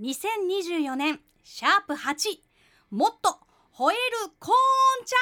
[0.00, 2.38] 2024年シャープ8
[2.90, 3.36] もっと
[3.76, 3.98] 吠える
[4.38, 4.54] コー
[5.02, 5.16] ンちゃ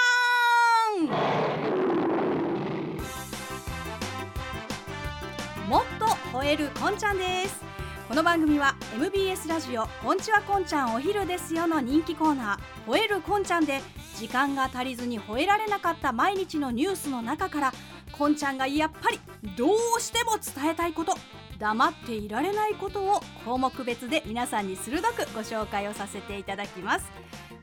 [5.65, 5.69] ん。
[5.69, 6.05] もっと
[6.39, 7.61] 吠えるこんちゃんです。
[8.09, 12.93] この番組は MBS ラジオこんちはこんちゃんお昼ですよの人気コーナー。
[12.93, 13.81] 吠えるこんちゃんで
[14.17, 17.73] 時間が足りずに吠えられなかった毎日のニュースの中から
[18.13, 19.19] こんちゃんがやっぱり
[19.57, 21.17] どうしても伝えたいこと。
[21.59, 27.11] 黙っていられないことを項目別で皆さんに鋭くご紹介をさせていただきます。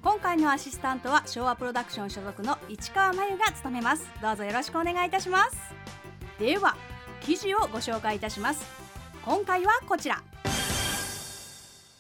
[0.01, 4.05] 今回のアシスタントは昭和プロダクション所属の市川真由が務めます。
[4.21, 5.57] どうぞよろしくお願いいたします。
[6.37, 6.75] では
[7.21, 8.65] 記事をご紹介いたします。
[9.23, 10.21] 今回はこちら。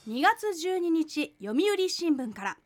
[0.07, 2.57] 2月12日読売新聞から。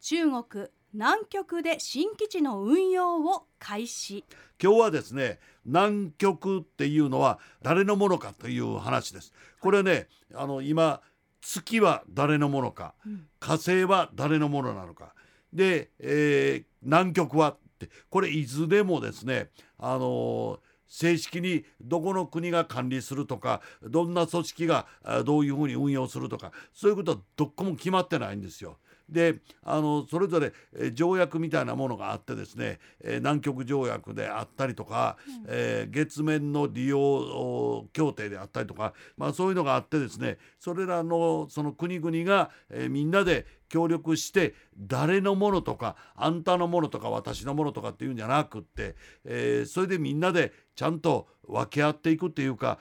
[0.00, 4.24] 中国南極で新基地の運用を開始。
[4.62, 9.32] 今日はですね南極っていうのは誰のものかという話です。
[9.60, 11.00] これねあの今
[11.40, 12.94] 月は誰のものか、
[13.40, 15.14] 火星は誰のものなのか。
[15.52, 20.58] で、えー、南極はってこれいずれもですねあのー
[20.94, 24.86] 正式にどこの国が管理するとかどんな組織が
[25.24, 28.76] どういうふうに運用するとかそういうことはどこも決まってないんですよ。
[29.12, 52.78] であのそれぞれ、え条約みたいなものがあってですね、え南極条約であったりとか、うん、えー、月面の利用協定であったりとか、まあ、そういうのがあってですねそれらのその国々が、えー、みんなで協力して誰のものとかあんたのものとか私のものとかっていうんじゃなくって、えー、それでみんなでちゃんと分け合っていくっていうか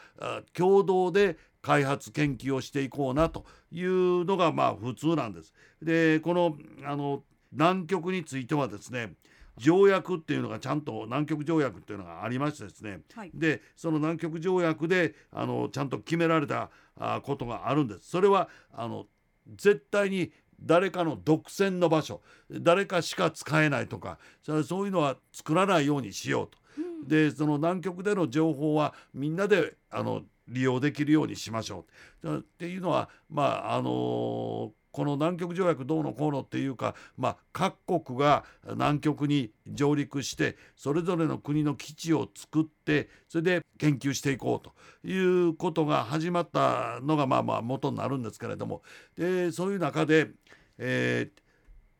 [0.54, 5.54] 共同で開発研究をしていこうなというのがまあ普通なんです。
[5.82, 9.14] でこのあの南極についてはですね
[9.58, 18.10] 条約っていうのがちゃんと南極条約っていうのがありましてですね、はい、でその南極条約であのちゃんと決められたあことがあるんです。
[18.10, 19.06] それはあの
[19.56, 20.32] 絶対に
[20.64, 26.58] 誰かの独占の場所誰かしか使えないとかそういうのは作らないようにしようと。
[26.78, 31.86] うん、でその南極での情報はみんなであの利用できるようにしましょ
[32.24, 32.38] う。
[32.38, 38.44] っていうのはまああのーこの南極条約どうのこうのっていうか、まあ、各国が
[38.76, 48.82] 南極に上陸してそれぞれの国の基地を作ってそれで研究していこうということが始まったのがまあまあ元になるんですけれども。
[49.18, 50.30] でそういう中で、
[50.78, 51.42] えー、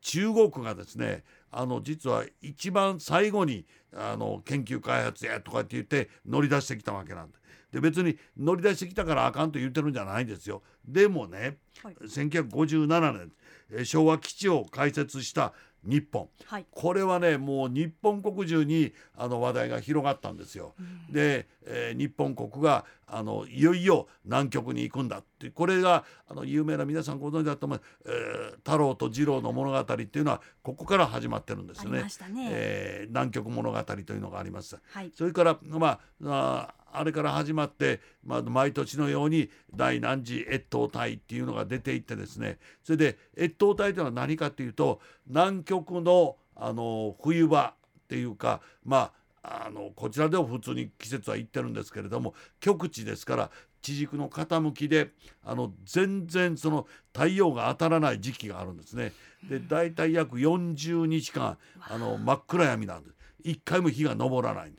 [0.02, 7.38] 中国がですねあの実は一番最後にあの研究開発やとかって言って乗り出してきたわけなんで
[7.72, 10.62] で別に乗り出してきたからあかんと言ってるんじゃないんですよ。
[10.86, 13.30] でもね、はい、1957
[13.72, 20.74] 年昭和基地を開設した日本、はい、これはねもう日本国中にあの話題が広がったんですよ。
[20.78, 32.02] うん、で、えー、日本国があのいよいよ南極に行くんだってこれがあの有名な皆さんご存知だと思う、えー、太郎と次郎の物語っていうのはここから始まってるんですよね。
[32.02, 34.78] ねえー、南極物語というのがあります。
[34.90, 49.10] はい、それからまああれから始まって、まあ、毎年のように第何次越冬隊っていうのが出ていってですねそれで越冬隊というのは何かっていうと南極のあの冬場っていうかま
[49.42, 55.10] ああのこちらでは普通に季節は行ってるんですけれども極地ですから地軸の傾きで
[55.44, 59.12] あの全然その太陽が当たらない時期があるんですね。
[59.48, 63.16] で大体約40日間あの真っ暗闇なんです。
[63.42, 64.72] 一回も日が昇らない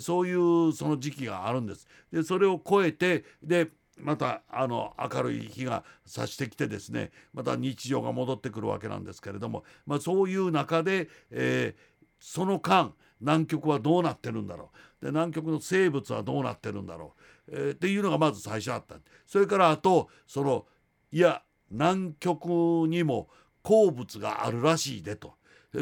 [0.00, 1.86] そういうその時期があるんです。
[2.12, 3.68] でそれを超えてで
[3.98, 14.70] またあの明るい日が差してきてですねまた日常が戻ってくるわけなんですけれども、まあ、そういう中で、えー、その間南極はどうなってるんだろ
[15.00, 15.04] う。
[15.04, 17.14] で南極の生物はどうなってるんだろ
[17.48, 18.96] う、えー、っていうのがまず最初あった。
[19.26, 20.66] それからあとその
[21.12, 22.46] いや南極
[22.88, 23.28] にも
[23.62, 25.34] 鉱物があるらしいでと。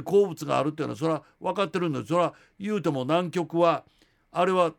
[0.04, 3.84] 鉱物があるっていうのはそれは分かってるんですそれは言うても南極は
[4.30, 4.72] あれは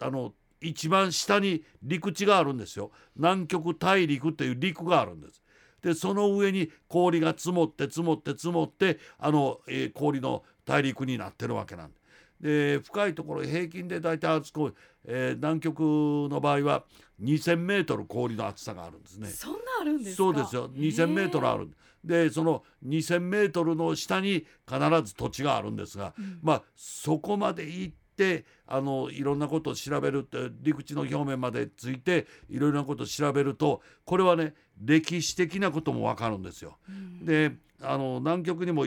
[0.00, 2.90] あの一番下に陸地があるんですよ。
[3.16, 5.42] 南極大陸っていう陸があるんです。
[5.82, 12.00] でその上に氷が積もって積もって積もってあの、えー、氷の大陸になってるわけなんで
[12.44, 14.74] で深いところ平均で大体厚く、
[15.06, 16.84] えー、南極の場合は
[17.22, 19.28] 2,000メートル氷の厚さがあるんですね。
[19.28, 21.70] そんなあるんですそうですよ2,000メートルある。
[22.04, 34.52] でその2,000メートルの下に必ず土地があるんですが、うん、まあそこまで行ってあのいろんなことを調べるって陸地の表面までついていろいろなことを調べるとこれはね
[34.84, 36.76] 歴史的なことも分かるんですよ。
[36.90, 38.84] うん、であの南極にも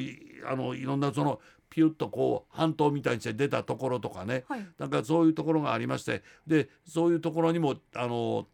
[0.48, 1.40] あのいろんなその
[1.78, 6.24] ピュッとこう半島みたいにして出たところとかね、はい、なんかそういうところがありまして。
[6.48, 8.48] でそういうところにもあの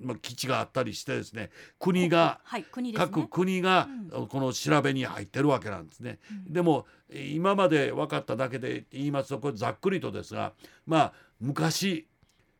[0.00, 1.50] まあ、基地があったりしてですね。
[1.78, 2.98] 国が、はい国ね。
[2.98, 6.18] 各国がうこの調べに入ってるわけなんですね。
[6.46, 6.52] うん。
[6.52, 10.54] でも今まで分かっただけで言いますとこれざっくりとですが
[10.86, 12.08] まあ昔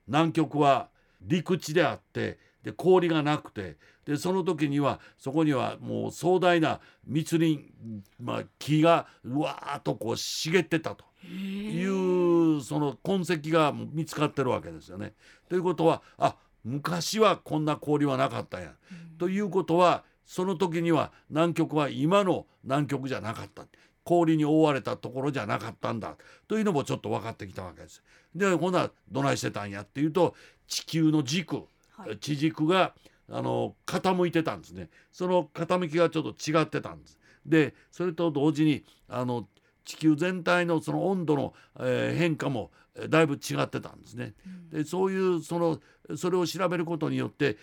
[0.06, 0.90] 南極は
[1.22, 7.72] 陸地であってで氷がなくてでその時にはそこにはもう壮大な密林、
[8.20, 15.14] まあ、木がうわーっとこう茂ってたというその痕跡が見つかってるわけですよね。
[15.48, 18.72] ということはあ昔はこんな氷はなかったんや。
[19.18, 23.66] ということはその時には南極は今の南極じゃなかった
[24.04, 26.16] 氷に覆われたところじゃなかったんだ
[26.48, 28.02] というのもちょっと分かってきたわけです。
[28.34, 30.34] でほなどないしてたんやっていうと
[30.66, 31.56] 地球の軸
[31.90, 32.94] はい地軸が
[33.32, 37.18] あの傾いてたんですねその傾きがちょっと違ってたんです。
[37.46, 39.48] でそれと同時にあの
[39.84, 42.70] 地球全体のその温度の、えー変化も
[43.08, 44.34] だいぶ違ってたんですね。
[44.70, 45.80] でそういうその
[46.16, 47.56] それを調べることによって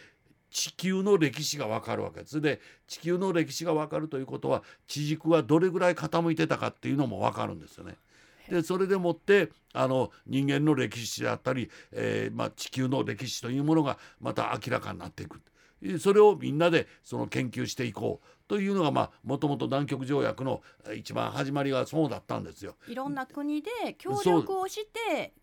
[0.49, 2.41] 地球の歴史がわかるわけです。
[2.41, 7.95] で地球の歴史がわかるということは地軸がどれぐらい傾いてたかっていうのもわかるんですよね。
[8.49, 15.39] でそれでもってあの人間の歴史であったり、えーまあ、地球の歴史というものがまた明らかになっていく
[15.99, 22.75] それをみんなでその研究していこうというのがまあもともと南極条約のえー一番始まりはそうだったんですよ。
[22.87, 25.33] いろんな国で協力をして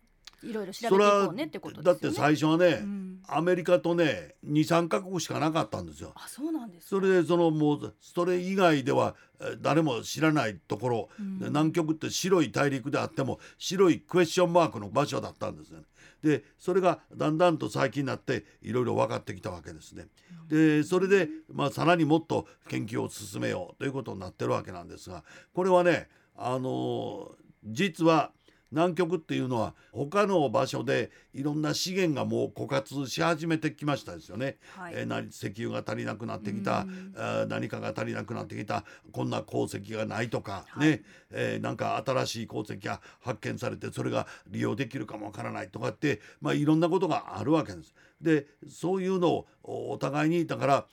[0.43, 2.35] いろいろ調べていそれはこうねってことだってですよね。
[2.35, 6.13] 最初はね、うんアメリカとね23カ国しかなかったんですよ。
[6.15, 6.89] あそうなんですか。
[6.89, 15.85] それでそのもうそれ以外ではえー誰も知らないところ、うんで南極って白い大陸であっても白いクエスチョンマークの場所だったんですよね。
[16.23, 20.07] でそれがだんだんと最近になっていろいろ分かってきたわけですね。
[20.47, 25.23] でそれで、まあ、さらにもっと研究を進めようということになってるわけなんですが
[25.53, 27.31] これはねあの
[27.65, 28.31] 実は
[28.71, 34.57] 南極っていうのは他の場所でいろんな資源がもう枯渇し始めてきましたですよね。
[34.75, 34.93] はい。
[34.95, 37.13] え石油が足りなくなってきた、うん。
[37.15, 40.89] あー何かが足りなくなってきたこんな鉱石がないとか、はい。
[40.89, 47.93] ね、えーなんか新しい鉱石が発見されてそれが利用できるかもわからないとかって、まあ、いろんなことがあるわけです。
[48.21, 50.85] でそういうのをおお互いにだから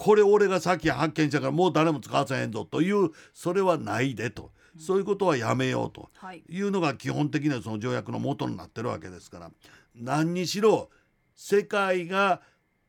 [0.00, 6.08] これ俺がさっき発見したからもう誰も使わせへんぞというそれはないでと、そういうことはやめようと。
[6.14, 6.42] はい。
[6.48, 9.50] いうのが基本的なその条約の元になってるわけですから
[9.94, 10.90] 何にしろ
[11.34, 12.40] 世界が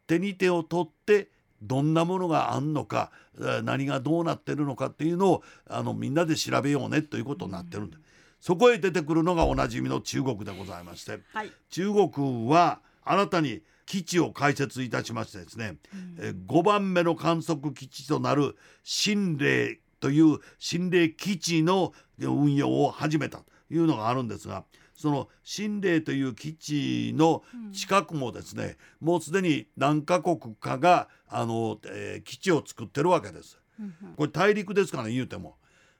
[0.07, 1.29] 手に手を取って
[1.61, 7.97] どんなものがあんのかえー何がどうなってるのかっていうのをあのみんなで調べようねということになってるんで、
[8.39, 11.51] そこへ出てくるのがおなじみの中国でございましてはい。
[11.69, 15.75] 中国は新たに基地を開設いたしましてですね、
[16.19, 24.65] えー5番目の観測基地となる新霊という心霊基地の運用を始めたというのがあるんですが
[25.01, 27.43] その心霊という基地の
[27.73, 33.57] 近くもですね、もうすでに何カ国かがあの、えー基地を作ってるわけです。
[33.79, 35.55] うんうんこれ大陸ですからね言うても。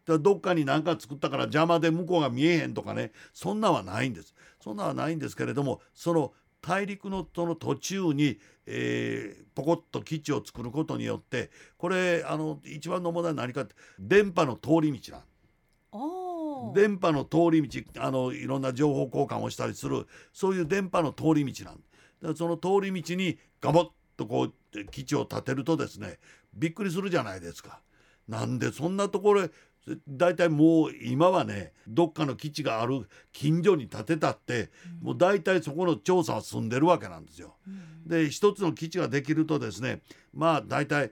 [0.06, 4.36] だどっかに何か作ったから邪魔で向こうが見えへんとかねそんなんはないんです。
[4.60, 26.18] そんなんはないんですけれどもその大陸のその途中に、えーポコッと基地を作ることによってこれあの一番の問題は何かって電波の通り道なん電波の通り道あのいろんな情報交換をしたりするそういう電波の通り道なんだからその通り道にガボッとこう基地を建てるとですね
[26.54, 27.82] びっくりするじゃないですか。
[28.28, 29.50] なんでそんなところへ
[30.08, 34.70] だいたいもう今はねどっかの基地がある近所に建てたって
[35.02, 37.56] もうだいたいそこの調査は済んでるわけなんですよ。
[37.68, 40.02] うんで一つの基地ができるとですね
[40.34, 41.12] まあ大体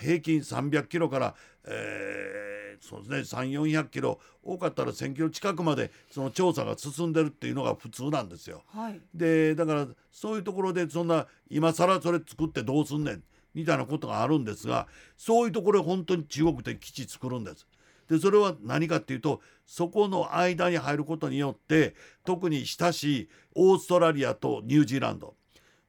[0.00, 1.34] 平均300キロから、
[1.66, 2.48] えー
[2.80, 8.62] そうですね3400キロ多かったら1000キロ近くまでその調査が進んでるっていうのが普通なんですよ。
[8.68, 9.00] はい。
[9.14, 13.22] でだからそういうところでそんな今更それ作ってどうすんねん
[13.54, 17.66] みたいなことがあるんですがそういうところで本当に中国で基地作るんです。
[18.08, 25.34] でそれは何かっていうとそこの間に入ることによって特に親しいオーストラリアとニュージーランド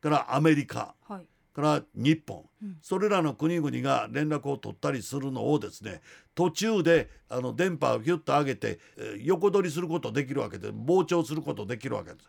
[0.01, 1.25] からアメリカはい。
[1.51, 6.01] から日本、うんそれらの国々が連絡を取ったりするのをですね
[6.35, 12.19] 途中であの電波をヒュッと上げて、えー横取りすることできるわけで膨張することできるわけで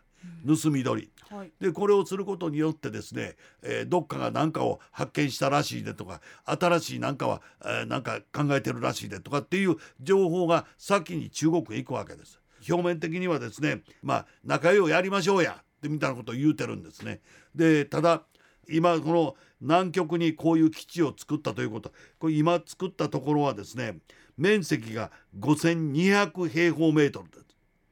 [0.55, 1.11] す、盗み取り。
[1.31, 1.51] はい。
[1.61, 12.39] でこれをすることによってですね、えーどっかが何かを発見したらしいでとか新しい何かは、えーなんか考えてるらしいでとかっていう情報が先に中国へ行くわけです。
[12.69, 17.21] 表面的にはですねまあ仲良いやりましょうやってみたいなことを言うてるんですね。
[17.55, 18.23] でただ
[18.69, 23.97] 今この南極にこういう基地を作ったということこれ今作ったところはですね
[24.37, 27.45] 面積が5200平方メートルです。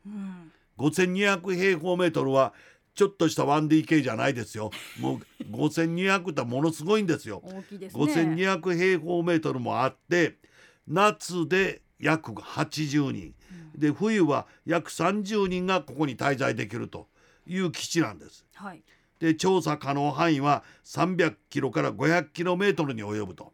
[0.06, 0.52] うん。
[0.78, 2.54] 5200平方メートルは
[3.00, 7.42] ちょっとした 1DK じゃないですよもう5200ってものすごいんですよ。
[7.46, 10.36] 大きいですね5200平方メートルもあって
[10.86, 13.34] 夏で約80人
[13.74, 17.08] で冬は約30人がここに滞在できると
[17.48, 18.46] いう基地なんです。
[18.54, 18.84] はい
[19.20, 23.54] で調査可能範囲は300キロから500キロメートルに及ぶと。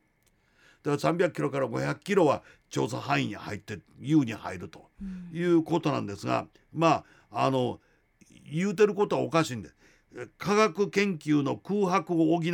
[0.84, 4.90] だから300キロから500キロは調査範囲に入って優に入ると
[5.34, 7.80] いうことなんですが、まああの
[8.52, 9.70] 言うてることはおかしいんで
[10.38, 12.52] 科学研究の空白を補い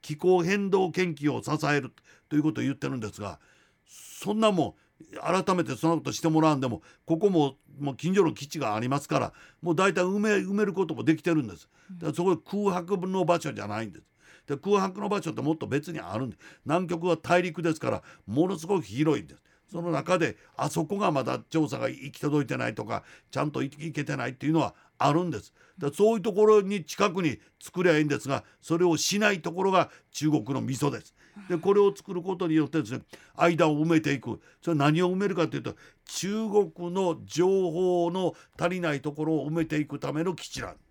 [0.00, 1.92] 気候変動研究を支える
[2.28, 3.40] ということを言ってるんですが
[3.86, 4.74] そんなもん
[5.20, 9.32] 改めてそんなことしてもらうんでもここももう近所の基地がありますから
[9.62, 11.68] もう大体埋め埋めることもできてるんです。
[11.92, 14.04] だからそこで空白の場所じゃないんです。
[14.46, 19.42] で空白の場所ってもっと別にあるんで南極は大陸ですからものすごく広いんです。
[19.70, 25.52] その中であそこがまだ調査が行き届いてないとかちゃんと行けてないっていうのはあるんです。
[25.78, 31.14] だからそういうところに近くに作りゃいいんですがそれをしないところが中国の味噌です。
[31.48, 33.00] でこれを作ることによってですね
[33.36, 36.28] 間を埋めていくそれ何を埋めるかというと中
[36.74, 40.89] 国の情報の足りないところを埋めていくための基地なんです。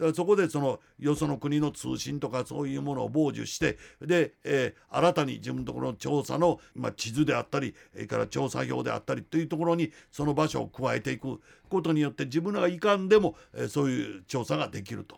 [0.00, 15.16] だからそこでそのよその国の通信とかそういうものを傍受してで、えー新たに自分のところの調査の、まあ、地図であったりそれから調査表であったりというところにその場所を加えていくことによって自分らがいかんでも、えーそういう調査ができると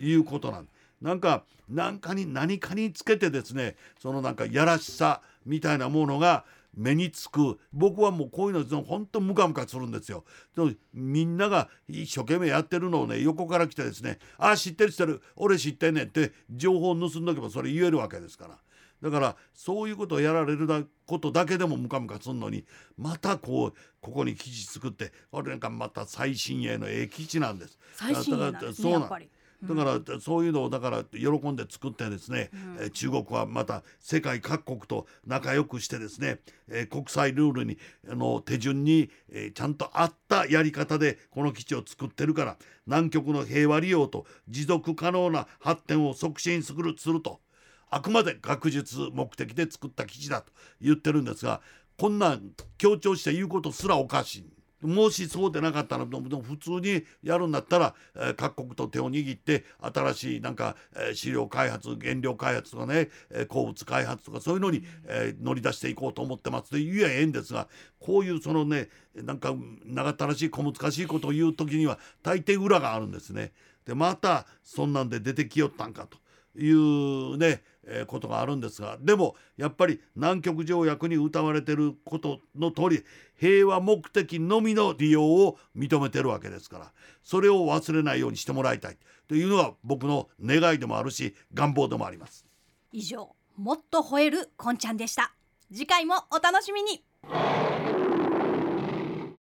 [0.00, 0.68] いうことなん。
[1.00, 10.24] なんか何かに何かにつけてですねそのなんかやらしさみたいなものが目につく僕はもうこういうの本当ムカムカするんですよ。
[10.92, 18.58] みんなが一生懸命やってるのをね横から来てですね「あ知ってる知ってる俺知ってんねん」って情報を盗んどけばそれ言えるわけですから。
[19.02, 22.66] だからそういうことをやられるだことだけでもムカムカするのに
[22.98, 27.78] またこうここに基地作ってこれなんかまた最新鋭のええ基地なんです。
[27.94, 29.08] 最新鋭なんですねそう。
[29.62, 36.38] だからそういうのをだから喜んで作ってですね、えー中国はまた世界各国と仲良くしてですね、
[36.68, 37.78] えー国際ルールに
[38.10, 47.40] あの手順に、えーちゃんと合ったやり方でこの基地を作ってるから南極の平和利用と持続可能な発展を促進するすると。
[47.92, 51.60] あくまで学術目的で作った基地だと言ってるんですが
[51.98, 54.59] こんなん強調して言うことすらおかしい。
[54.82, 67.68] もしそうでなかったらでも普通にやるんだったら、え各国と手を握って新しいなんか、えー飼料開発原料開発とかね、え鉱物開発とかそういうのに、え乗り出していこうと思ってますと言えばええんですが
[67.98, 73.52] こういうそのねなんか長ったらしい小難しいことを言う時には大抵裏があるんですね。
[73.84, 76.18] でまたそんなんで出てきよったんかと
[76.58, 83.04] いうね、えーことがあるんですがでもやっぱり南極条約に謳われてることの通り
[83.38, 86.92] 平和目的のみの利用を認めてるわけですから
[87.22, 88.96] それを忘れないようにしてもらいたい
[89.28, 92.46] というのが僕の願いでもあるし願望でもあります。
[92.92, 95.32] 以上もっと吠えるこんちゃんでした
[95.72, 97.04] 次回もお楽しみに